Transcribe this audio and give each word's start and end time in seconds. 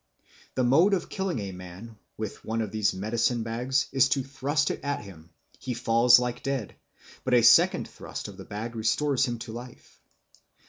The 0.55 0.63
mode 0.63 0.95
of 0.95 1.09
killing 1.09 1.37
a 1.37 1.51
man 1.51 1.95
with 2.17 2.43
one 2.43 2.61
of 2.61 2.71
these 2.71 2.91
medicine 2.91 3.43
bags 3.43 3.85
is 3.91 4.09
to 4.09 4.23
thrust 4.23 4.71
it 4.71 4.83
at 4.83 5.03
him; 5.03 5.29
he 5.59 5.75
falls 5.75 6.17
like 6.17 6.41
dead, 6.41 6.75
but 7.23 7.35
a 7.35 7.43
second 7.43 7.87
thrust 7.87 8.27
of 8.27 8.35
the 8.35 8.43
bag 8.45 8.75
restores 8.75 9.25
him 9.27 9.37
to 9.37 9.51
life. 9.51 10.01